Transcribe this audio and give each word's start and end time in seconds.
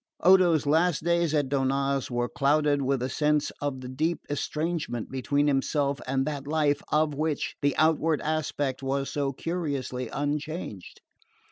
Odo's 0.21 0.65
last 0.65 1.03
days 1.03 1.31
at 1.35 1.47
Donnaz 1.47 2.09
were 2.09 2.27
clouded 2.27 2.79
by 2.87 2.97
a 3.05 3.07
sense 3.07 3.51
of 3.61 3.81
the 3.81 3.87
deep 3.87 4.21
estrangement 4.31 5.11
between 5.11 5.45
himself 5.45 6.01
and 6.07 6.25
that 6.25 6.47
life 6.47 6.81
of 6.91 7.13
which 7.13 7.55
the 7.61 7.77
outward 7.77 8.19
aspect 8.21 8.81
was 8.81 9.11
so 9.11 9.31
curiously 9.31 10.09
unchanged. 10.09 11.01